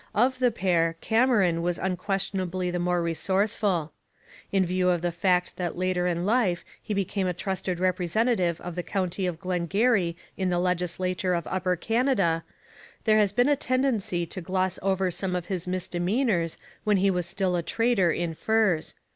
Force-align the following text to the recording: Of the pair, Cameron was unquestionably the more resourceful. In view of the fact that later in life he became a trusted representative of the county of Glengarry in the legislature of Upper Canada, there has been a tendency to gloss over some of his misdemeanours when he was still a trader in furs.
Of 0.15 0.39
the 0.39 0.49
pair, 0.49 0.95
Cameron 0.99 1.61
was 1.61 1.77
unquestionably 1.77 2.71
the 2.71 2.79
more 2.79 3.03
resourceful. 3.03 3.91
In 4.51 4.65
view 4.65 4.89
of 4.89 5.03
the 5.03 5.11
fact 5.11 5.57
that 5.57 5.77
later 5.77 6.07
in 6.07 6.25
life 6.25 6.65
he 6.81 6.95
became 6.95 7.27
a 7.27 7.35
trusted 7.35 7.79
representative 7.79 8.59
of 8.61 8.73
the 8.73 8.81
county 8.81 9.27
of 9.27 9.39
Glengarry 9.39 10.17
in 10.37 10.49
the 10.49 10.57
legislature 10.57 11.35
of 11.35 11.45
Upper 11.45 11.75
Canada, 11.75 12.43
there 13.03 13.19
has 13.19 13.31
been 13.31 13.47
a 13.47 13.55
tendency 13.55 14.25
to 14.25 14.41
gloss 14.41 14.79
over 14.81 15.11
some 15.11 15.35
of 15.35 15.45
his 15.45 15.67
misdemeanours 15.67 16.57
when 16.83 16.97
he 16.97 17.11
was 17.11 17.27
still 17.27 17.55
a 17.55 17.61
trader 17.61 18.09
in 18.09 18.33
furs. 18.33 18.95